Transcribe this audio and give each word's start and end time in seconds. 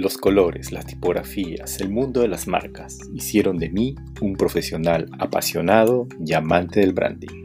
Los 0.00 0.16
colores, 0.16 0.72
las 0.72 0.86
tipografías, 0.86 1.78
el 1.82 1.90
mundo 1.90 2.22
de 2.22 2.28
las 2.28 2.48
marcas 2.48 2.96
hicieron 3.12 3.58
de 3.58 3.68
mí 3.68 3.94
un 4.22 4.34
profesional 4.34 5.10
apasionado 5.18 6.08
y 6.24 6.32
amante 6.32 6.80
del 6.80 6.94
branding. 6.94 7.44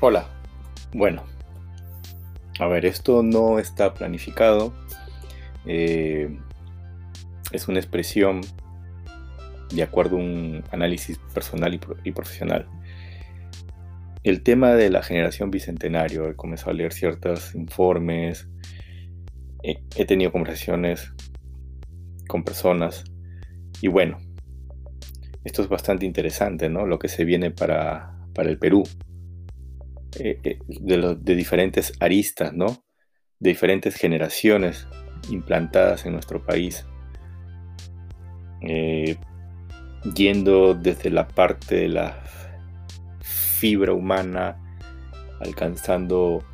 Hola, 0.00 0.28
bueno, 0.94 1.24
a 2.60 2.68
ver, 2.68 2.86
esto 2.86 3.24
no 3.24 3.58
está 3.58 3.94
planificado. 3.94 4.72
Eh, 5.66 6.38
es 7.52 7.68
una 7.68 7.78
expresión 7.78 8.40
de 9.74 9.82
acuerdo 9.82 10.16
a 10.16 10.20
un 10.20 10.64
análisis 10.70 11.18
personal 11.34 11.78
y, 12.04 12.12
profesional. 12.12 12.66
El 14.22 14.42
tema 14.42 14.72
de 14.72 14.90
la 14.90 15.02
generación 15.02 15.50
bicentenario, 15.50 16.28
he 16.28 16.34
comenzado 16.34 16.70
a 16.70 16.74
leer 16.74 16.92
ciertos 16.92 17.54
informes, 17.54 18.48
he, 19.62 20.04
tenido 20.04 20.32
conversaciones 20.32 21.12
con 22.28 22.44
personas 22.44 23.04
y 23.80 23.88
bueno, 23.88 24.18
esto 25.44 25.62
es 25.62 25.68
bastante 25.68 26.04
interesante, 26.04 26.68
¿no? 26.68 26.86
Lo 26.86 26.98
que 26.98 27.08
se 27.08 27.24
viene 27.24 27.50
para, 27.50 28.18
para 28.34 28.50
el 28.50 28.58
Perú. 28.58 28.84
Eh, 30.18 30.40
eh, 30.42 30.58
de, 30.66 31.16
de, 31.20 31.34
diferentes 31.34 31.92
aristas, 32.00 32.52
¿no? 32.54 32.84
De 33.38 33.50
diferentes 33.50 33.94
generaciones 33.94 34.88
implantadas 35.30 36.06
en 36.06 36.12
nuestro 36.12 36.44
país. 36.44 36.84
Eh, 38.60 39.16
yendo 40.14 40.74
desde 40.74 41.10
la 41.10 41.28
parte 41.28 41.76
de 41.76 41.88
la 41.88 42.22
fibra 43.20 43.92
humana, 43.92 44.56
alcanzando 45.40 46.44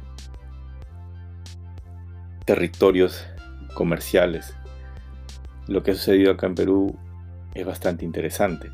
territorios 2.44 3.27
comerciales. 3.75 4.55
Lo 5.66 5.82
que 5.82 5.92
ha 5.92 5.94
sucedido 5.94 6.32
acá 6.32 6.47
en 6.47 6.55
Perú 6.55 6.98
es 7.55 7.64
bastante 7.64 8.05
interesante, 8.05 8.70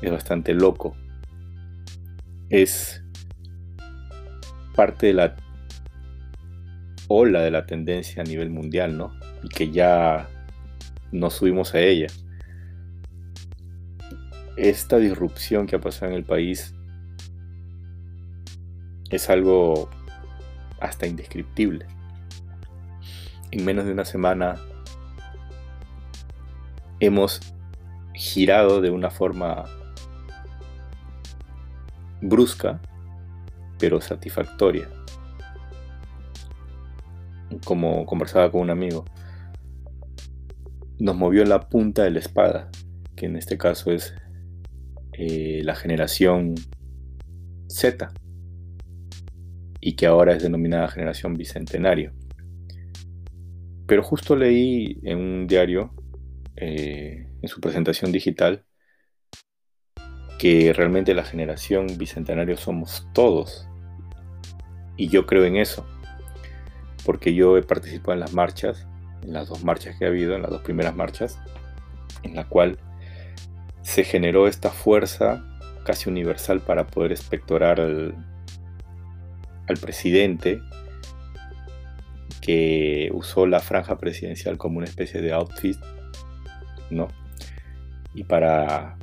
es 0.00 0.10
bastante 0.10 0.54
loco. 0.54 0.96
Es 2.48 3.02
parte 4.74 5.08
de 5.08 5.14
la 5.14 5.36
ola 7.08 7.42
de 7.42 7.50
la 7.50 7.66
tendencia 7.66 8.22
a 8.22 8.24
nivel 8.24 8.50
mundial, 8.50 8.96
¿no? 8.96 9.12
Y 9.42 9.48
que 9.48 9.70
ya 9.70 10.28
nos 11.14 11.34
subimos 11.34 11.74
a 11.74 11.80
ella. 11.80 12.08
Esta 14.56 14.98
disrupción 14.98 15.66
que 15.66 15.76
ha 15.76 15.80
pasado 15.80 16.10
en 16.10 16.18
el 16.18 16.24
país 16.24 16.74
es 19.10 19.30
algo 19.30 19.88
hasta 20.80 21.06
indescriptible. 21.06 21.86
En 23.52 23.64
menos 23.64 23.86
de 23.86 23.92
una 23.92 24.04
semana 24.04 24.56
hemos 26.98 27.40
girado 28.14 28.80
de 28.80 28.90
una 28.90 29.10
forma 29.10 29.64
brusca 32.20 32.80
pero 33.78 34.00
satisfactoria. 34.00 34.88
Como 37.64 38.04
conversaba 38.04 38.50
con 38.50 38.62
un 38.62 38.70
amigo, 38.70 39.04
nos 40.98 41.16
movió 41.16 41.44
la 41.44 41.68
punta 41.68 42.04
de 42.04 42.10
la 42.10 42.18
espada, 42.20 42.70
que 43.16 43.26
en 43.26 43.36
este 43.36 43.58
caso 43.58 43.90
es 43.90 44.14
eh, 45.12 45.62
la 45.64 45.74
generación 45.74 46.54
Z, 47.68 48.12
y 49.80 49.96
que 49.96 50.06
ahora 50.06 50.34
es 50.34 50.42
denominada 50.42 50.88
generación 50.88 51.34
bicentenario. 51.34 52.12
Pero 53.86 54.02
justo 54.02 54.34
leí 54.34 54.98
en 55.02 55.18
un 55.18 55.46
diario, 55.46 55.92
eh, 56.56 57.26
en 57.42 57.48
su 57.48 57.60
presentación 57.60 58.10
digital, 58.10 58.64
que 60.38 60.72
realmente 60.72 61.14
la 61.14 61.24
generación 61.24 61.86
bicentenario 61.98 62.56
somos 62.56 63.06
todos. 63.12 63.68
Y 64.96 65.08
yo 65.08 65.26
creo 65.26 65.44
en 65.44 65.56
eso, 65.56 65.86
porque 67.04 67.34
yo 67.34 67.58
he 67.58 67.62
participado 67.62 68.14
en 68.14 68.20
las 68.20 68.32
marchas, 68.32 68.86
en 69.24 69.32
las 69.32 69.48
dos 69.48 69.64
marchas 69.64 69.96
que 69.98 70.04
ha 70.04 70.08
habido, 70.08 70.34
en 70.34 70.42
las 70.42 70.50
dos 70.50 70.62
primeras 70.62 70.94
marchas, 70.94 71.38
en 72.22 72.36
la 72.36 72.44
cual 72.44 72.78
se 73.82 74.04
generó 74.04 74.46
esta 74.46 74.70
fuerza 74.70 75.44
casi 75.84 76.08
universal 76.08 76.60
para 76.60 76.86
poder 76.86 77.12
espectorar 77.12 77.80
al, 77.80 78.14
al 79.66 79.76
presidente 79.78 80.60
que 82.40 83.10
usó 83.12 83.46
la 83.46 83.60
franja 83.60 83.98
presidencial 83.98 84.58
como 84.58 84.78
una 84.78 84.86
especie 84.86 85.20
de 85.22 85.32
outfit, 85.32 85.78
¿no? 86.90 87.08
Y 88.14 88.24
para 88.24 88.98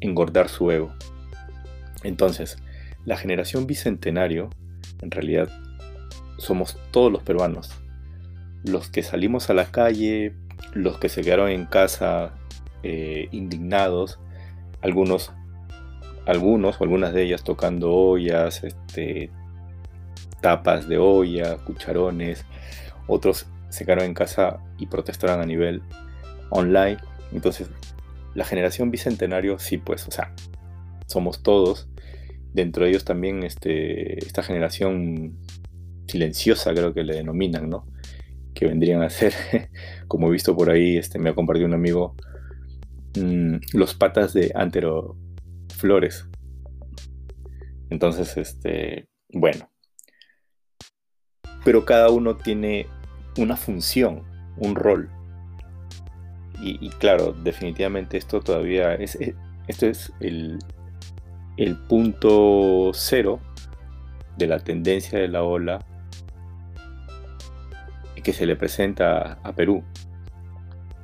engordar 0.00 0.48
su 0.48 0.70
ego. 0.70 0.92
Entonces, 2.02 2.58
la 3.04 3.16
generación 3.16 3.66
bicentenario, 3.66 4.50
en 5.00 5.10
realidad, 5.10 5.48
somos 6.38 6.78
todos 6.90 7.10
los 7.10 7.22
peruanos. 7.22 7.70
Los 8.64 8.88
que 8.88 9.02
salimos 9.02 9.50
a 9.50 9.54
la 9.54 9.66
calle, 9.66 10.34
los 10.74 10.98
que 10.98 11.08
se 11.08 11.22
quedaron 11.22 11.50
en 11.50 11.66
casa 11.66 12.34
eh, 12.82 13.28
indignados, 13.32 14.18
algunos, 14.82 15.32
algunos 16.26 16.80
o 16.80 16.84
algunas 16.84 17.12
de 17.12 17.22
ellas 17.24 17.44
tocando 17.44 17.92
ollas, 17.92 18.64
este, 18.64 19.30
tapas 20.40 20.88
de 20.88 20.98
olla, 20.98 21.56
cucharones, 21.58 22.44
otros 23.06 23.46
se 23.68 23.84
quedaron 23.84 24.04
en 24.04 24.14
casa 24.14 24.60
y 24.78 24.86
protestaron 24.86 25.40
a 25.40 25.46
nivel 25.46 25.82
online. 26.50 26.98
Entonces, 27.32 27.70
la 28.34 28.44
generación 28.44 28.90
bicentenario, 28.90 29.58
sí, 29.58 29.78
pues, 29.78 30.06
o 30.06 30.10
sea, 30.10 30.34
somos 31.06 31.42
todos. 31.42 31.88
Dentro 32.52 32.84
de 32.84 32.90
ellos 32.90 33.04
también 33.04 33.42
este, 33.44 34.18
esta 34.24 34.42
generación 34.42 35.38
silenciosa, 36.08 36.72
creo 36.72 36.92
que 36.92 37.04
le 37.04 37.14
denominan, 37.14 37.70
¿no? 37.70 37.86
Que 38.60 38.66
vendrían 38.66 39.02
a 39.02 39.08
ser, 39.08 39.32
como 40.06 40.28
he 40.28 40.32
visto 40.32 40.54
por 40.54 40.68
ahí, 40.68 40.98
este, 40.98 41.18
me 41.18 41.30
ha 41.30 41.34
compartido 41.34 41.66
un 41.66 41.72
amigo, 41.72 42.14
mm, 43.18 43.56
los 43.72 43.94
patas 43.94 44.34
de 44.34 44.52
Antero 44.54 45.16
Flores. 45.74 46.28
Entonces, 47.88 48.36
este, 48.36 49.08
bueno. 49.32 49.70
Pero 51.64 51.86
cada 51.86 52.10
uno 52.10 52.36
tiene 52.36 52.86
una 53.38 53.56
función, 53.56 54.24
un 54.58 54.74
rol. 54.74 55.08
Y, 56.62 56.90
claro, 56.90 57.32
definitivamente 57.32 58.18
esto 58.18 58.40
todavía 58.40 58.94
es, 58.94 59.14
eh, 59.14 59.34
esto 59.68 59.86
es 59.86 60.12
el, 60.20 60.58
el 61.56 61.76
punto 61.76 62.90
cero 62.92 63.40
de 64.36 64.46
la 64.46 64.58
tendencia 64.58 65.18
de 65.18 65.28
la 65.28 65.42
ola 65.42 65.78
que 68.20 68.32
se 68.32 68.46
le 68.46 68.56
presenta 68.56 69.38
a 69.42 69.52
Perú. 69.54 69.84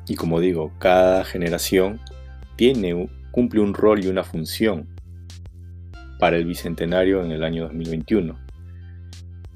Y 0.09 0.15
como 0.15 0.41
digo, 0.41 0.73
cada 0.79 1.25
generación 1.25 2.01
tiene, 2.57 3.09
cumple 3.33 3.61
un 3.61 3.75
rol 3.75 4.05
y 4.05 4.09
una 4.09 4.25
función 4.25 4.89
para 6.19 6.37
el 6.37 6.45
bicentenario 6.45 7.23
en 7.25 7.33
el 7.33 7.45
año 7.45 7.65
2021. 7.65 8.39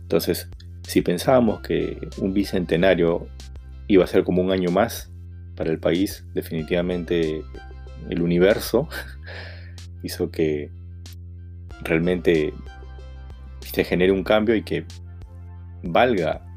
Entonces, 0.02 0.48
si 0.82 1.02
pensábamos 1.02 1.60
que 1.60 2.08
un 2.18 2.34
bicentenario 2.34 3.28
iba 3.86 4.04
a 4.04 4.08
ser 4.08 4.24
como 4.24 4.42
un 4.42 4.50
año 4.50 4.70
más, 4.70 5.10
para 5.60 5.72
el 5.72 5.78
país, 5.78 6.24
definitivamente 6.32 7.42
el 8.08 8.22
universo 8.22 8.88
hizo 10.02 10.30
que 10.30 10.70
realmente 11.82 12.54
se 13.60 13.84
genere 13.84 14.10
un 14.10 14.24
cambio 14.24 14.54
y 14.54 14.62
que 14.62 14.86
valga 15.82 16.49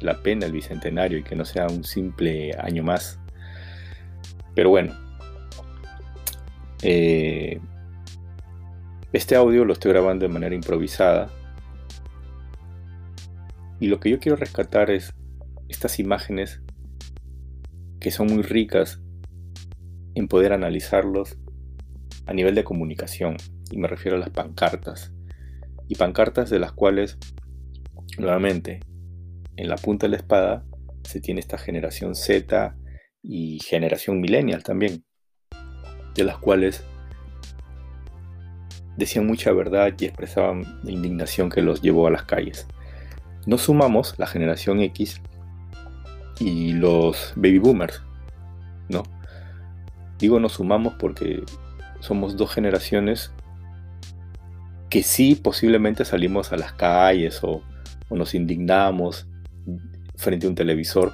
la 0.00 0.22
pena 0.22 0.46
el 0.46 0.52
bicentenario 0.52 1.18
y 1.18 1.22
que 1.22 1.36
no 1.36 1.44
sea 1.44 1.66
un 1.66 1.84
simple 1.84 2.52
año 2.58 2.82
más. 2.82 3.18
Pero 4.54 4.70
bueno, 4.70 4.94
eh, 6.82 7.60
este 9.12 9.36
audio 9.36 9.64
lo 9.64 9.72
estoy 9.72 9.92
grabando 9.92 10.26
de 10.26 10.32
manera 10.32 10.54
improvisada. 10.54 11.30
Y 13.80 13.88
lo 13.88 14.00
que 14.00 14.10
yo 14.10 14.18
quiero 14.18 14.36
rescatar 14.36 14.90
es 14.90 15.12
estas 15.68 15.98
imágenes 15.98 16.62
que 18.00 18.10
son 18.10 18.28
muy 18.28 18.42
ricas 18.42 19.00
en 20.14 20.28
poder 20.28 20.52
analizarlos 20.52 21.36
a 22.26 22.32
nivel 22.32 22.54
de 22.54 22.64
comunicación, 22.64 23.36
y 23.70 23.78
me 23.78 23.88
refiero 23.88 24.16
a 24.16 24.20
las 24.20 24.30
pancartas, 24.30 25.12
y 25.88 25.94
pancartas 25.94 26.50
de 26.50 26.58
las 26.58 26.72
cuales, 26.72 27.18
nuevamente, 28.18 28.80
en 29.56 29.68
la 29.68 29.76
punta 29.76 30.06
de 30.06 30.12
la 30.12 30.16
espada 30.16 30.64
se 31.04 31.20
tiene 31.20 31.40
esta 31.40 31.58
generación 31.58 32.14
Z 32.14 32.76
y 33.22 33.58
generación 33.60 34.20
millennial 34.20 34.62
también, 34.62 35.04
de 36.14 36.24
las 36.24 36.38
cuales 36.38 36.84
decían 38.96 39.26
mucha 39.26 39.52
verdad 39.52 39.92
y 39.98 40.06
expresaban 40.06 40.80
la 40.82 40.90
indignación 40.90 41.50
que 41.50 41.62
los 41.62 41.82
llevó 41.82 42.06
a 42.06 42.10
las 42.10 42.24
calles. 42.24 42.66
Nos 43.46 43.62
sumamos 43.62 44.14
la 44.18 44.26
generación 44.26 44.80
X 44.80 45.20
y 46.40 46.72
los 46.72 47.32
baby 47.36 47.58
boomers, 47.58 48.02
¿no? 48.88 49.02
Digo 50.18 50.40
nos 50.40 50.54
sumamos 50.54 50.94
porque 50.94 51.42
somos 52.00 52.36
dos 52.36 52.52
generaciones 52.52 53.32
que 54.88 55.02
sí 55.02 55.34
posiblemente 55.34 56.04
salimos 56.04 56.52
a 56.52 56.56
las 56.56 56.72
calles 56.72 57.40
o, 57.42 57.62
nos 58.10 58.34
indignamos 58.34 59.26
frente 60.16 60.46
a 60.46 60.48
un 60.48 60.54
televisor, 60.54 61.12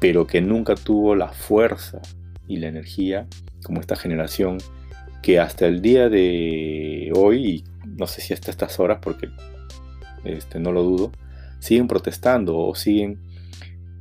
pero 0.00 0.26
que 0.26 0.40
nunca 0.40 0.74
tuvo 0.74 1.14
la 1.14 1.28
fuerza 1.28 2.00
y 2.46 2.58
la 2.58 2.68
energía 2.68 3.26
como 3.64 3.80
esta 3.80 3.96
generación 3.96 4.58
que 5.22 5.40
hasta 5.40 5.66
el 5.66 5.82
día 5.82 6.08
de 6.08 7.10
hoy, 7.14 7.64
no 7.84 8.06
sé 8.06 8.20
si 8.20 8.32
hasta 8.32 8.50
estas 8.50 8.78
horas, 8.78 8.98
porque 9.02 9.28
este, 10.24 10.60
no 10.60 10.72
lo 10.72 10.82
dudo, 10.82 11.12
siguen 11.58 11.88
protestando 11.88 12.56
o 12.56 12.74
siguen 12.74 13.18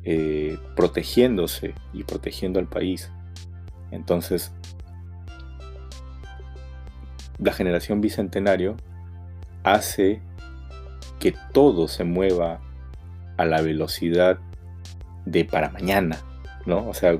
eh, 0.03 0.59
protegiéndose 0.75 1.73
y 1.93 2.03
protegiendo 2.03 2.59
al 2.59 2.67
país. 2.67 3.11
Entonces, 3.89 4.51
la 7.39 7.53
generación 7.53 8.01
bicentenario 8.01 8.75
hace 9.63 10.21
que 11.19 11.33
todo 11.53 11.87
se 11.87 12.03
mueva 12.03 12.61
a 13.37 13.45
la 13.45 13.61
velocidad 13.61 14.39
de 15.25 15.45
para 15.45 15.69
mañana, 15.69 16.17
¿no? 16.65 16.87
O 16.87 16.93
sea, 16.93 17.17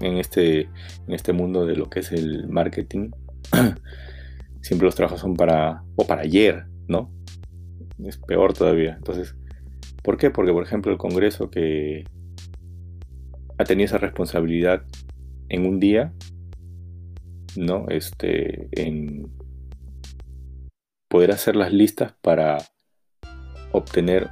en 0.00 0.18
este, 0.18 0.62
en 0.62 1.12
este 1.12 1.32
mundo 1.32 1.66
de 1.66 1.76
lo 1.76 1.88
que 1.88 2.00
es 2.00 2.12
el 2.12 2.48
marketing, 2.48 3.10
siempre 4.60 4.86
los 4.86 4.94
trabajos 4.94 5.20
son 5.20 5.34
para, 5.34 5.82
o 5.96 6.06
para 6.06 6.22
ayer, 6.22 6.66
¿no? 6.88 7.12
Es 8.04 8.18
peor 8.18 8.52
todavía. 8.52 8.94
Entonces, 8.96 9.36
¿por 10.02 10.16
qué? 10.16 10.30
Porque, 10.30 10.52
por 10.52 10.64
ejemplo, 10.64 10.92
el 10.92 10.98
Congreso 10.98 11.50
que 11.50 12.04
ha 13.58 13.64
tenido 13.64 13.86
esa 13.86 13.98
responsabilidad 13.98 14.82
en 15.48 15.66
un 15.66 15.80
día, 15.80 16.12
¿no? 17.56 17.86
Este, 17.88 18.68
en 18.72 19.30
poder 21.08 21.30
hacer 21.30 21.56
las 21.56 21.72
listas 21.72 22.14
para 22.20 22.58
obtener 23.72 24.30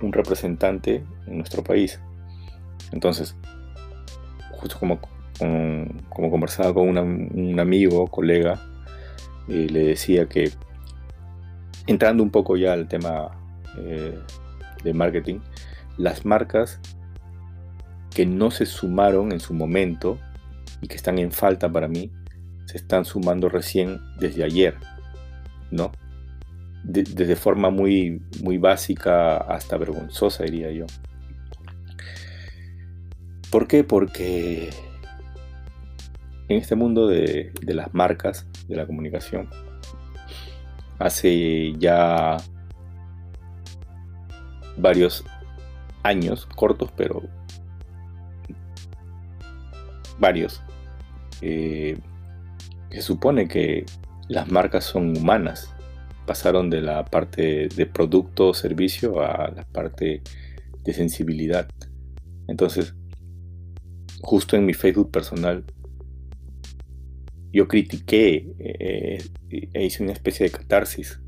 un 0.00 0.12
representante 0.12 1.04
en 1.26 1.38
nuestro 1.38 1.62
país. 1.62 2.00
Entonces, 2.92 3.36
justo 4.52 4.78
como, 4.78 5.00
como, 6.08 6.30
conversaba 6.30 6.72
con 6.74 6.88
un 6.88 7.60
amigo, 7.60 8.06
colega, 8.08 8.60
eh, 9.48 9.66
le 9.70 9.80
decía 9.80 10.26
que 10.26 10.50
entrando 11.86 12.22
un 12.22 12.30
poco 12.30 12.56
ya 12.56 12.72
al 12.72 12.88
tema 12.88 13.30
eh, 13.78 14.18
de 14.82 14.94
marketing, 14.94 15.40
las 15.96 16.24
marcas 16.24 16.80
que 18.14 18.26
no 18.26 18.50
se 18.50 18.66
sumaron 18.66 19.32
en 19.32 19.40
su 19.40 19.54
momento 19.54 20.18
y 20.80 20.88
que 20.88 20.96
están 20.96 21.18
en 21.18 21.32
falta 21.32 21.70
para 21.70 21.88
mí, 21.88 22.10
se 22.66 22.78
están 22.78 23.04
sumando 23.04 23.48
recién 23.48 24.00
desde 24.18 24.44
ayer, 24.44 24.74
¿no? 25.70 25.92
Desde 26.86 27.34
forma 27.36 27.70
muy, 27.70 28.22
muy 28.42 28.58
básica 28.58 29.38
hasta 29.38 29.76
vergonzosa, 29.76 30.44
diría 30.44 30.70
yo. 30.70 30.86
¿Por 33.50 33.66
qué? 33.66 33.82
Porque 33.84 34.70
en 36.48 36.56
este 36.58 36.76
mundo 36.76 37.08
de, 37.08 37.52
de 37.60 37.74
las 37.74 37.92
marcas, 37.92 38.46
de 38.68 38.76
la 38.76 38.86
comunicación, 38.86 39.48
hace 40.98 41.74
ya 41.78 42.36
varios 44.76 45.24
años, 46.02 46.46
cortos, 46.54 46.90
pero 46.96 47.22
varios, 50.18 50.62
eh, 51.40 51.98
se 52.90 53.02
supone 53.02 53.48
que 53.48 53.84
las 54.28 54.50
marcas 54.50 54.84
son 54.84 55.16
humanas, 55.16 55.74
pasaron 56.26 56.68
de 56.70 56.80
la 56.80 57.04
parte 57.04 57.68
de 57.68 57.86
producto 57.86 58.48
o 58.48 58.54
servicio 58.54 59.20
a 59.20 59.50
la 59.50 59.64
parte 59.64 60.22
de 60.84 60.92
sensibilidad. 60.92 61.68
Entonces, 62.48 62.94
justo 64.20 64.56
en 64.56 64.66
mi 64.66 64.74
Facebook 64.74 65.10
personal, 65.10 65.64
yo 67.52 67.68
critiqué 67.68 68.54
eh, 68.58 69.24
e 69.72 69.84
hice 69.84 70.02
una 70.02 70.12
especie 70.12 70.44
de 70.44 70.52
catarsis, 70.52 71.20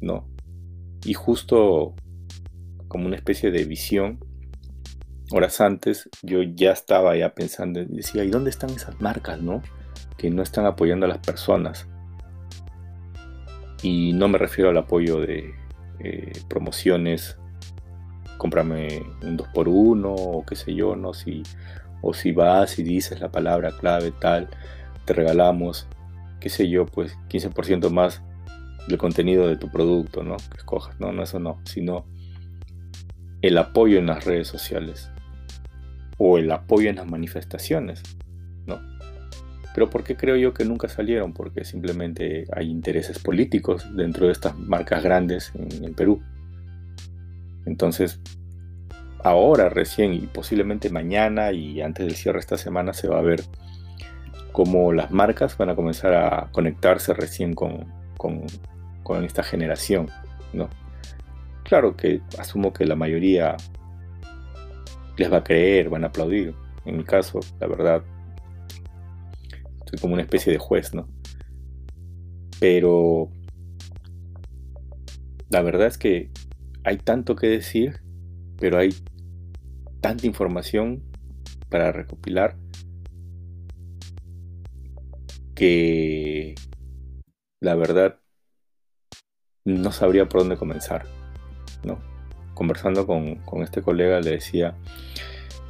¿no? 0.00 0.28
Y 1.04 1.14
justo 1.14 1.94
como 2.88 3.06
una 3.06 3.16
especie 3.16 3.50
de 3.50 3.64
visión, 3.64 4.18
horas 5.32 5.60
antes 5.60 6.08
yo 6.22 6.42
ya 6.42 6.72
estaba 6.72 7.16
ya 7.16 7.34
pensando, 7.34 7.84
decía, 7.84 8.24
¿y 8.24 8.30
dónde 8.30 8.50
están 8.50 8.70
esas 8.70 9.00
marcas, 9.00 9.40
no? 9.40 9.62
Que 10.16 10.30
no 10.30 10.42
están 10.42 10.66
apoyando 10.66 11.06
a 11.06 11.08
las 11.08 11.18
personas. 11.18 11.88
Y 13.82 14.12
no 14.12 14.28
me 14.28 14.38
refiero 14.38 14.70
al 14.70 14.78
apoyo 14.78 15.20
de 15.20 15.54
eh, 16.00 16.32
promociones, 16.48 17.38
cómprame 18.38 19.02
un 19.22 19.38
2x1 19.38 20.04
o 20.06 20.44
qué 20.46 20.56
sé 20.56 20.74
yo, 20.74 20.96
¿no? 20.96 21.14
Si, 21.14 21.42
o 22.02 22.14
si 22.14 22.32
vas 22.32 22.78
y 22.78 22.82
dices 22.82 23.20
la 23.20 23.30
palabra 23.30 23.72
clave 23.72 24.12
tal, 24.12 24.48
te 25.04 25.14
regalamos, 25.14 25.86
qué 26.40 26.48
sé 26.48 26.68
yo, 26.68 26.86
pues 26.86 27.16
15% 27.28 27.90
más 27.90 28.22
del 28.88 28.98
contenido 28.98 29.48
de 29.48 29.56
tu 29.56 29.70
producto, 29.70 30.22
¿no? 30.22 30.36
Que 30.36 30.58
escojas, 30.58 30.98
no, 31.00 31.12
no, 31.12 31.22
eso 31.22 31.38
no, 31.38 31.60
sino 31.64 32.06
el 33.42 33.58
apoyo 33.58 33.98
en 33.98 34.06
las 34.06 34.24
redes 34.24 34.48
sociales 34.48 35.10
o 36.18 36.38
el 36.38 36.50
apoyo 36.50 36.90
en 36.90 36.96
las 36.96 37.06
manifestaciones, 37.06 38.02
¿no? 38.66 38.80
Pero 39.76 39.90
¿por 39.90 40.04
qué 40.04 40.16
creo 40.16 40.36
yo 40.36 40.54
que 40.54 40.64
nunca 40.64 40.88
salieron? 40.88 41.34
Porque 41.34 41.62
simplemente 41.66 42.46
hay 42.50 42.70
intereses 42.70 43.18
políticos 43.18 43.86
dentro 43.94 44.24
de 44.24 44.32
estas 44.32 44.58
marcas 44.58 45.02
grandes 45.02 45.52
en 45.54 45.84
el 45.84 45.92
Perú. 45.92 46.22
Entonces, 47.66 48.18
ahora 49.22 49.68
recién 49.68 50.14
y 50.14 50.20
posiblemente 50.20 50.88
mañana 50.88 51.52
y 51.52 51.82
antes 51.82 52.06
del 52.06 52.14
cierre 52.14 52.38
esta 52.38 52.56
semana 52.56 52.94
se 52.94 53.06
va 53.06 53.18
a 53.18 53.20
ver 53.20 53.42
cómo 54.50 54.94
las 54.94 55.10
marcas 55.10 55.58
van 55.58 55.68
a 55.68 55.76
comenzar 55.76 56.14
a 56.14 56.48
conectarse 56.52 57.12
recién 57.12 57.52
con, 57.52 57.84
con 58.16 59.24
esta 59.24 59.42
generación, 59.42 60.08
¿no? 60.54 60.70
Claro 61.64 61.98
que 61.98 62.22
asumo 62.38 62.72
que 62.72 62.86
la 62.86 62.96
mayoría 62.96 63.58
les 65.18 65.30
va 65.30 65.36
a 65.36 65.44
creer, 65.44 65.90
van 65.90 66.04
a 66.04 66.06
aplaudir. 66.06 66.54
En 66.86 66.96
mi 66.96 67.04
caso, 67.04 67.40
la 67.60 67.66
verdad, 67.66 68.02
soy 69.86 69.98
como 70.00 70.14
una 70.14 70.22
especie 70.22 70.52
de 70.52 70.58
juez, 70.58 70.94
¿no? 70.94 71.08
Pero 72.60 73.30
la 75.48 75.62
verdad 75.62 75.86
es 75.86 75.98
que 75.98 76.30
hay 76.84 76.98
tanto 76.98 77.36
que 77.36 77.48
decir, 77.48 78.00
pero 78.58 78.78
hay 78.78 78.94
tanta 80.00 80.26
información 80.26 81.02
para 81.68 81.92
recopilar 81.92 82.56
que 85.54 86.54
la 87.60 87.74
verdad 87.74 88.20
no 89.64 89.90
sabría 89.90 90.28
por 90.28 90.42
dónde 90.42 90.56
comenzar, 90.56 91.06
¿no? 91.82 91.98
Conversando 92.54 93.06
con, 93.06 93.36
con 93.36 93.62
este 93.62 93.82
colega 93.82 94.20
le 94.20 94.32
decía 94.32 94.76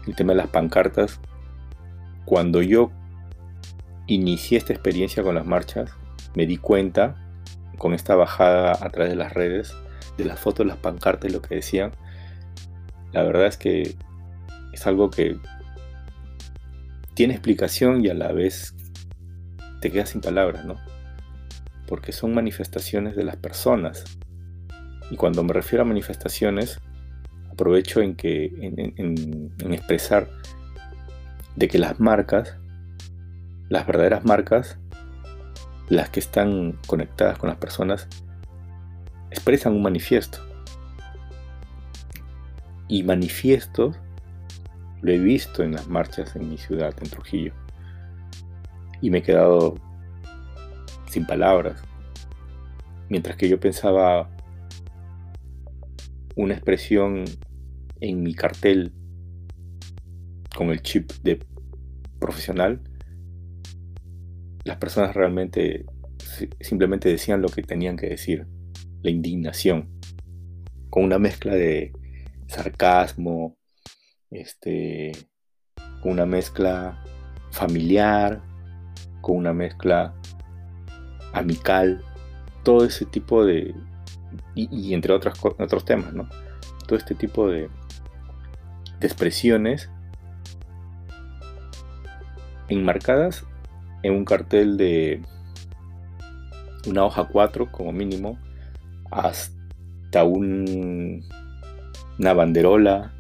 el 0.06 0.14
tema 0.14 0.32
de 0.32 0.38
las 0.38 0.49
pancartas, 0.49 1.20
cuando 2.25 2.62
yo 2.62 2.90
inicié 4.06 4.58
esta 4.58 4.72
experiencia 4.72 5.22
con 5.22 5.34
las 5.34 5.46
marchas, 5.46 5.90
me 6.34 6.46
di 6.46 6.56
cuenta, 6.58 7.16
con 7.78 7.94
esta 7.94 8.14
bajada 8.14 8.72
a 8.72 8.90
través 8.90 9.10
de 9.10 9.16
las 9.16 9.32
redes, 9.32 9.75
de 10.16 10.25
las 10.25 10.40
fotos, 10.40 10.66
las 10.66 10.76
pancartas 10.76 11.32
lo 11.32 11.42
que 11.42 11.56
decían, 11.56 11.92
la 13.12 13.22
verdad 13.22 13.46
es 13.46 13.56
que 13.56 13.96
es 14.72 14.86
algo 14.86 15.10
que 15.10 15.38
tiene 17.14 17.34
explicación 17.34 18.04
y 18.04 18.08
a 18.08 18.14
la 18.14 18.32
vez 18.32 18.75
te 19.80 19.90
quedas 19.90 20.10
sin 20.10 20.20
palabras, 20.20 20.64
¿no? 20.64 20.76
Porque 21.86 22.12
son 22.12 22.34
manifestaciones 22.34 23.16
de 23.16 23.25
las 23.25 23.36
personas. 23.36 24.04
Y 25.10 25.16
cuando 25.16 25.42
me 25.44 25.52
refiero 25.52 25.82
a 25.82 25.86
manifestaciones, 25.86 26.80
aprovecho 27.50 28.00
en, 28.00 28.16
que, 28.16 28.46
en 28.46 29.72
expresar 29.72 30.28
de 31.54 31.68
que 31.68 31.78
las 31.78 32.00
marcas 32.00 32.58
las 33.68 33.87
verdaderas 33.87 34.25
marcas, 34.25 34.78
las 35.88 36.11
que 36.11 36.20
están 36.20 36.78
conectadas 36.87 37.38
con 37.38 37.49
las 37.49 37.58
personas, 37.58 38.08
expresan 39.30 39.75
un 39.75 39.82
manifiesto. 39.82 40.38
Y 42.88 43.02
manifiestos 43.02 43.96
lo 45.02 45.12
he 45.12 45.18
visto 45.18 45.62
en 45.62 45.73
las 45.73 45.88
marchas 45.88 46.37
en 46.37 46.49
mi 46.49 46.58
ciudad, 46.58 46.94
en 47.00 47.11
Trujillo. 47.11 47.52
Y 49.00 49.11
me 49.11 49.18
he 49.18 49.23
quedado 49.23 49.75
sin 51.08 51.26
palabras. 51.26 51.82
Mientras 53.08 53.37
que 53.37 53.49
yo 53.49 53.61
pensaba 53.61 54.30
una 56.35 56.54
expresión 56.54 57.25
en 58.00 58.23
mi 58.23 58.35
cartel 58.35 58.92
con 60.54 60.70
el 60.70 60.82
chip 60.82 61.11
de 61.23 61.40
profesional, 62.18 62.80
las 64.66 64.78
personas 64.78 65.14
realmente 65.14 65.87
simplemente 66.61 67.08
decían 67.08 67.40
lo 67.40 67.49
que 67.49 67.62
tenían 67.62 67.96
que 67.96 68.08
decir, 68.08 68.46
la 69.02 69.11
indignación, 69.11 69.88
con 70.90 71.04
una 71.04 71.20
mezcla 71.20 71.54
de 71.54 71.92
sarcasmo, 72.49 73.56
este, 74.30 75.12
con 76.02 76.12
una 76.12 76.26
mezcla 76.26 77.00
familiar, 77.52 78.42
con 79.20 79.37
una 79.37 79.52
mezcla 79.52 80.14
amical, 81.32 82.02
todo 82.64 82.85
ese 82.85 83.04
tipo 83.04 83.44
de, 83.44 83.73
y, 84.56 84.94
entre 84.94 85.12
otros, 85.12 85.38
otros 85.44 85.85
temas, 85.85 86.12
¿no? 86.12 86.28
Todo 86.88 86.99
este 86.99 87.14
tipo 87.14 87.49
de, 87.49 87.68
de 88.99 89.06
expresiones 89.06 89.90
enmarcadas 92.68 93.46
en 94.03 94.12
un 94.12 94.25
cartel 94.25 94.76
de 94.76 95.23
una 96.87 97.05
hoja 97.05 97.26
4 97.26 97.71
como 97.73 97.93
mínimo 97.93 98.38
hasta 99.11 100.25
un, 100.25 101.25
una 102.19 102.33
banderola 102.33 103.12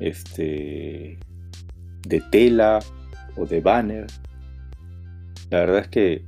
este, 0.00 1.18
de 2.06 2.20
tela 2.30 2.78
o 3.36 3.46
de 3.46 3.60
banner. 3.60 4.06
La 5.50 5.60
verdad 5.60 5.80
es 5.80 5.88
que 5.88 6.24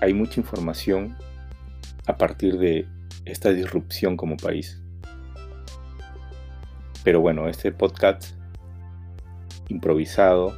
hay 0.00 0.14
mucha 0.14 0.40
información 0.40 1.16
a 2.06 2.16
partir 2.16 2.58
de 2.58 2.86
esta 3.24 3.50
disrupción 3.50 4.16
como 4.16 4.36
país. 4.36 4.80
Pero 7.04 7.20
bueno, 7.20 7.48
este 7.48 7.72
podcast 7.72 8.34
improvisado, 9.68 10.56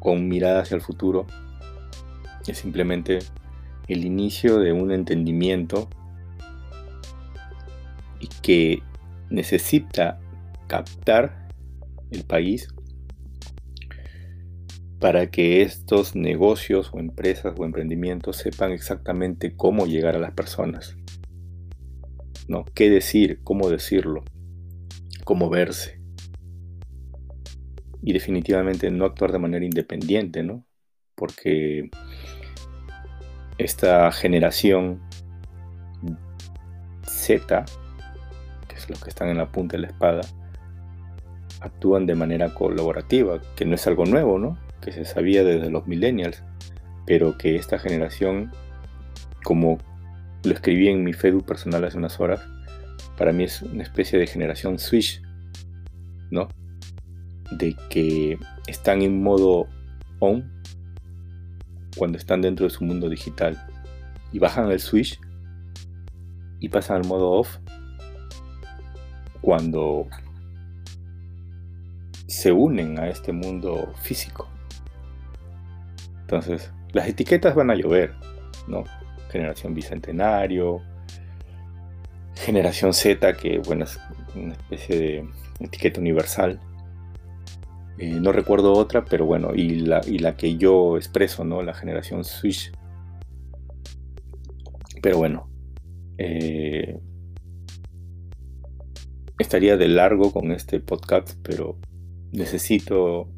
con 0.00 0.28
mirada 0.28 0.62
hacia 0.62 0.74
el 0.74 0.80
futuro, 0.80 1.26
es 2.46 2.58
simplemente 2.58 3.20
el 3.86 4.04
inicio 4.04 4.58
de 4.58 4.72
un 4.72 4.90
entendimiento 4.90 5.88
y 8.18 8.28
que 8.42 8.82
necesita 9.30 10.18
captar 10.66 11.48
el 12.10 12.24
país 12.24 12.68
para 14.98 15.30
que 15.30 15.62
estos 15.62 16.14
negocios 16.14 16.90
o 16.92 16.98
empresas 16.98 17.54
o 17.56 17.64
emprendimientos 17.64 18.36
sepan 18.36 18.72
exactamente 18.72 19.54
cómo 19.56 19.86
llegar 19.86 20.16
a 20.16 20.18
las 20.18 20.32
personas. 20.32 20.96
¿no? 22.48 22.64
¿Qué 22.74 22.90
decir? 22.90 23.40
¿Cómo 23.44 23.70
decirlo? 23.70 24.24
¿Cómo 25.24 25.48
verse? 25.48 25.99
Y 28.02 28.12
definitivamente 28.12 28.90
no 28.90 29.04
actuar 29.04 29.32
de 29.32 29.38
manera 29.38 29.64
independiente, 29.64 30.42
¿no? 30.42 30.64
Porque 31.14 31.90
esta 33.58 34.10
generación 34.12 35.00
Z, 37.04 37.64
que 38.68 38.74
es 38.74 38.88
los 38.88 39.02
que 39.02 39.10
están 39.10 39.28
en 39.28 39.38
la 39.38 39.52
punta 39.52 39.76
de 39.76 39.82
la 39.82 39.88
espada, 39.88 40.22
actúan 41.60 42.06
de 42.06 42.14
manera 42.14 42.54
colaborativa, 42.54 43.40
que 43.54 43.66
no 43.66 43.74
es 43.74 43.86
algo 43.86 44.06
nuevo, 44.06 44.38
¿no? 44.38 44.56
que 44.80 44.92
se 44.92 45.04
sabía 45.04 45.44
desde 45.44 45.70
los 45.70 45.86
millennials, 45.86 46.42
pero 47.06 47.36
que 47.36 47.56
esta 47.56 47.78
generación, 47.78 48.50
como 49.44 49.78
lo 50.44 50.52
escribí 50.52 50.88
en 50.88 51.04
mi 51.04 51.12
Facebook 51.12 51.46
personal 51.46 51.84
hace 51.84 51.98
unas 51.98 52.18
horas, 52.18 52.40
para 53.16 53.32
mí 53.32 53.44
es 53.44 53.62
una 53.62 53.82
especie 53.82 54.18
de 54.18 54.26
generación 54.26 54.78
switch, 54.78 55.22
¿no? 56.30 56.48
De 57.50 57.76
que 57.88 58.38
están 58.66 59.02
en 59.02 59.22
modo 59.22 59.66
on 60.20 60.50
cuando 61.96 62.18
están 62.18 62.42
dentro 62.42 62.66
de 62.66 62.70
su 62.70 62.84
mundo 62.84 63.08
digital 63.08 63.60
y 64.32 64.38
bajan 64.38 64.70
el 64.70 64.78
switch 64.78 65.18
y 66.60 66.68
pasan 66.68 66.98
al 66.98 67.06
modo 67.06 67.30
off 67.32 67.58
cuando 69.40 70.06
se 72.26 72.52
unen 72.52 72.98
a 72.98 73.08
este 73.08 73.32
mundo 73.32 73.92
físico. 74.02 74.48
Entonces, 76.20 76.70
las 76.92 77.08
etiquetas 77.08 77.54
van 77.54 77.70
a 77.70 77.74
llover, 77.74 78.14
¿no? 78.68 78.84
Generación 79.30 79.74
Bicentenario, 79.74 80.80
Generación 82.36 82.94
Z, 82.94 83.36
que 83.36 83.58
bueno, 83.58 83.84
es 83.84 83.98
una 84.34 84.52
especie 84.52 84.98
de 84.98 85.28
etiqueta 85.60 86.00
universal. 86.00 86.60
Eh, 88.02 88.18
no 88.18 88.32
recuerdo 88.32 88.72
otra, 88.72 89.04
pero 89.04 89.26
bueno, 89.26 89.54
y 89.54 89.80
la, 89.80 90.00
y 90.06 90.20
la 90.20 90.34
que 90.34 90.56
yo 90.56 90.96
expreso, 90.96 91.44
¿no? 91.44 91.62
La 91.62 91.74
generación 91.74 92.24
Switch. 92.24 92.72
Pero 95.02 95.18
bueno, 95.18 95.50
eh, 96.16 96.98
estaría 99.38 99.76
de 99.76 99.88
largo 99.88 100.32
con 100.32 100.50
este 100.50 100.80
podcast, 100.80 101.38
pero 101.42 101.76
necesito 102.32 103.28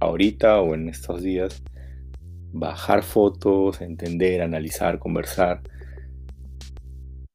ahorita 0.00 0.62
o 0.62 0.74
en 0.74 0.88
estos 0.88 1.22
días 1.22 1.62
bajar 2.54 3.02
fotos, 3.02 3.82
entender, 3.82 4.40
analizar, 4.40 4.98
conversar 4.98 5.60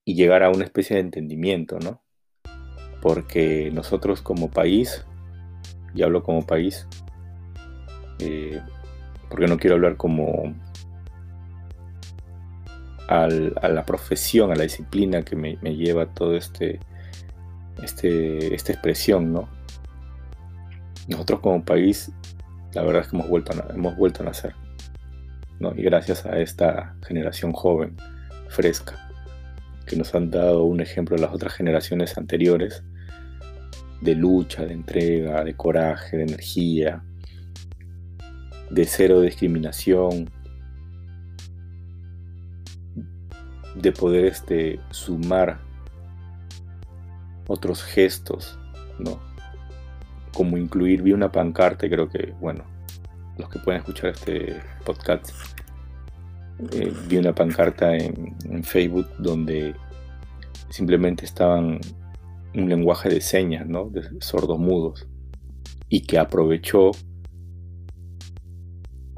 y 0.03 0.15
llegar 0.15 0.41
a 0.41 0.49
una 0.49 0.63
especie 0.63 0.95
de 0.95 1.03
entendimiento, 1.03 1.77
¿no? 1.77 2.01
Porque 3.03 3.69
nosotros 3.71 4.23
como 4.23 4.49
país, 4.49 5.05
y 5.93 6.03
hablo 6.03 6.23
como 6.23 6.45
país, 6.45 6.87
eh, 8.19 8.61
porque 9.29 9.47
no 9.47 9.57
quiero 9.57 9.75
hablar 9.75 9.97
como 9.97 10.53
a 13.07 13.27
la 13.27 13.85
profesión, 13.85 14.51
a 14.51 14.55
la 14.55 14.63
disciplina 14.63 15.21
que 15.21 15.35
me, 15.35 15.57
lleva 15.75 16.05
todo 16.05 16.37
este, 16.37 16.79
este, 17.83 18.55
esta 18.55 18.71
expresión, 18.71 19.33
¿no? 19.33 19.49
Nosotros 21.09 21.41
como 21.41 21.65
país, 21.65 22.09
la 22.73 22.83
verdad 22.83 23.01
es 23.01 23.09
que 23.09 23.17
hemos 23.17 23.27
vuelto 23.27 23.51
hemos 23.73 23.97
vuelto 23.97 24.23
a 24.23 24.27
nacer. 24.27 24.55
Y 25.75 25.83
gracias 25.83 26.25
a 26.25 26.39
esta 26.39 26.95
generación 27.05 27.51
joven, 27.51 27.97
fresca, 28.47 28.97
que 29.85 29.95
nos 29.95 30.15
han 30.15 30.31
dado 30.31 30.63
un 30.63 30.79
ejemplo 30.79 31.17
a 31.17 31.19
las 31.19 31.33
otras 31.33 31.53
generaciones 31.53 32.17
anteriores 32.17 32.83
de 34.01 34.15
lucha, 34.15 34.65
de 34.65 34.73
entrega, 34.73 35.43
de 35.43 35.55
coraje, 35.55 36.17
de 36.17 36.23
energía, 36.23 37.03
de 38.69 38.85
cero 38.85 39.21
discriminación, 39.21 40.29
de 43.75 43.91
poder 43.91 44.25
este, 44.25 44.79
sumar 44.89 45.59
otros 47.47 47.83
gestos, 47.83 48.57
¿no? 48.99 49.19
Como 50.33 50.57
incluir, 50.57 51.01
vi 51.01 51.13
una 51.13 51.31
pancarta, 51.31 51.89
creo 51.89 52.09
que, 52.09 52.33
bueno, 52.39 52.63
los 53.37 53.49
que 53.49 53.59
pueden 53.59 53.81
escuchar 53.81 54.11
este 54.11 54.61
podcast, 54.85 55.31
eh, 56.71 56.93
vi 57.07 57.17
una 57.17 57.33
pancarta 57.33 57.95
en, 57.95 58.63
Facebook 58.63 59.07
donde 59.17 59.73
simplemente 60.69 61.25
estaban 61.25 61.79
un 62.53 62.69
lenguaje 62.69 63.09
de 63.09 63.21
señas, 63.21 63.67
¿no? 63.67 63.89
De 63.89 64.03
sordos 64.19 64.59
mudos, 64.59 65.07
y 65.89 66.01
que 66.01 66.19
aprovechó 66.19 66.91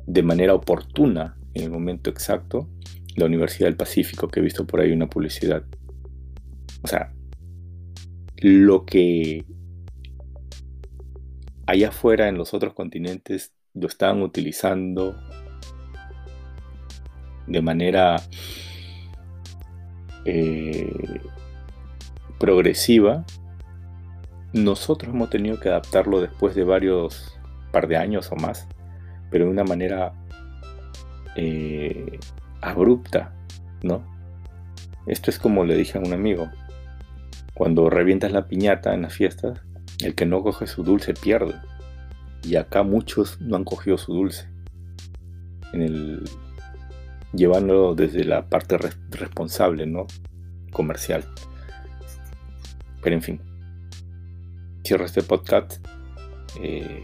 de 0.05 0.23
manera 0.23 0.53
oportuna, 0.53 1.37
en 1.53 1.63
el 1.63 1.71
momento 1.71 2.09
exacto, 2.09 2.69
la 3.15 3.25
Universidad 3.25 3.67
del 3.67 3.77
Pacífico, 3.77 4.27
que 4.27 4.39
he 4.39 4.43
visto 4.43 4.65
por 4.65 4.81
ahí 4.81 4.91
una 4.91 5.09
publicidad. 5.09 5.63
O 6.83 6.87
sea, 6.87 7.13
lo 8.37 8.85
que 8.85 9.45
allá 11.65 11.89
afuera 11.89 12.27
en 12.27 12.37
los 12.37 12.53
otros 12.53 12.73
continentes 12.73 13.53
lo 13.73 13.87
estaban 13.87 14.21
utilizando 14.21 15.15
de 17.47 17.61
manera 17.61 18.21
eh, 20.25 20.91
progresiva, 22.43 23.23
nosotros 24.51 25.13
hemos 25.13 25.29
tenido 25.29 25.61
que 25.61 25.69
adaptarlo 25.69 26.19
después 26.19 26.55
de 26.55 26.65
varios 26.65 27.39
par 27.71 27.87
de 27.87 27.95
años 27.95 28.33
o 28.33 28.35
más, 28.35 28.67
pero 29.31 29.45
de 29.45 29.51
una 29.51 29.63
manera 29.63 30.11
eh, 31.37 32.19
abrupta, 32.59 33.33
¿no? 33.81 34.03
Esto 35.05 35.29
es 35.31 35.39
como 35.39 35.63
le 35.63 35.77
dije 35.77 35.97
a 35.97 36.01
un 36.01 36.11
amigo, 36.11 36.49
Cuando 37.53 37.89
revientas 37.89 38.33
la 38.33 38.49
piñata 38.49 38.93
en 38.93 39.03
las 39.03 39.13
fiestas, 39.13 39.61
el 40.03 40.13
que 40.13 40.25
no 40.25 40.43
coge 40.43 40.67
su 40.67 40.83
dulce 40.83 41.13
pierde. 41.13 41.53
Y 42.43 42.57
acá 42.57 42.83
muchos 42.83 43.39
no 43.39 43.55
han 43.55 43.63
cogido 43.63 43.97
su 43.97 44.13
dulce. 44.13 44.49
En 45.71 45.81
el, 45.81 46.23
llevándolo 47.31 47.95
desde 47.95 48.25
la 48.25 48.49
parte 48.49 48.77
responsable, 49.11 49.85
¿no? 49.85 50.07
Comercial. 50.73 51.23
Pero 53.03 53.15
en 53.15 53.21
fin. 53.21 53.41
Cierro 54.85 55.05
este 55.05 55.21
podcast 55.21 55.85
eh, 56.61 57.03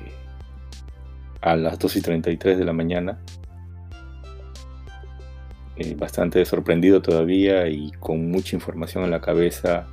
a 1.41 1.55
las 1.55 1.79
2 1.79 1.97
y 1.97 2.01
33 2.01 2.57
de 2.57 2.65
la 2.65 2.73
mañana. 2.73 3.19
Eh, 5.75 5.95
bastante 5.95 6.43
sorprendido 6.43 7.01
todavía 7.01 7.67
y 7.69 7.91
con 7.91 8.29
mucha 8.31 8.55
información 8.55 9.05
en 9.05 9.11
la 9.11 9.21
cabeza 9.21 9.87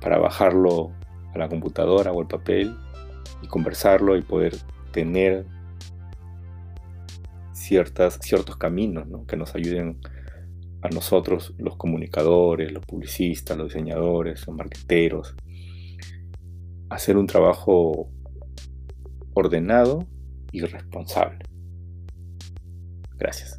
para 0.00 0.18
bajarlo 0.18 0.92
a 1.34 1.38
la 1.38 1.48
computadora 1.48 2.12
o 2.12 2.20
al 2.20 2.28
papel 2.28 2.76
y 3.42 3.46
conversarlo 3.46 4.16
y 4.16 4.22
poder 4.22 4.54
tener 4.92 5.46
ciertas, 7.52 8.18
ciertos 8.20 8.56
caminos 8.56 9.06
que 9.26 9.36
nos 9.36 9.54
ayuden 9.54 9.98
a 10.82 10.88
nosotros, 10.88 11.54
los 11.58 11.76
comunicadores, 11.76 12.72
los 12.72 12.84
publicistas, 12.84 13.56
los 13.56 13.68
diseñadores, 13.68 14.46
los 14.46 14.56
marqueteros, 14.56 15.34
hacer 16.88 17.16
un 17.16 17.26
trabajo 17.26 18.10
ordenado 19.34 20.06
y 20.52 20.60
responsable. 20.60 21.44
Gracias. 23.16 23.57